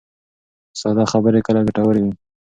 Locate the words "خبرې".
1.11-1.39